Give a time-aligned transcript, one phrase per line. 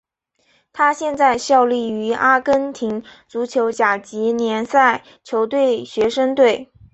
[0.73, 6.71] 他现在效力于阿根廷足球甲级联赛球队学生队。